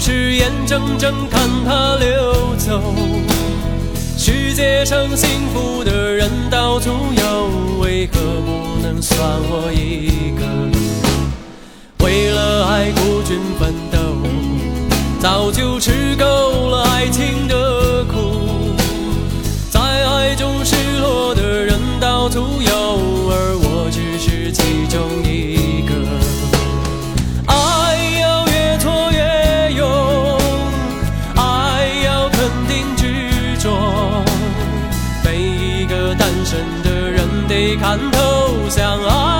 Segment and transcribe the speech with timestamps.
[0.00, 2.82] 是眼睁睁看它流走。
[4.16, 10.42] 世界上幸福的人到处有，为何不能算我一个？
[12.04, 13.98] 为了爱孤军奋斗，
[15.20, 15.92] 早就吃
[37.80, 39.39] 看透，相爱。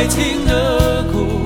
[0.00, 1.42] 爱情的苦。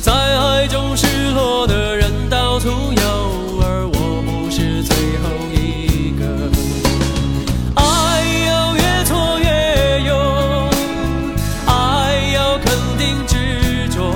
[0.00, 6.48] 在爱中失落的人到处有，而我不是最后一个。
[7.74, 7.82] 爱
[8.46, 10.70] 要越挫越勇，
[11.66, 14.14] 爱要肯定执着。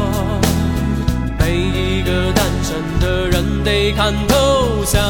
[1.41, 5.03] 每一个单身的人得看透，相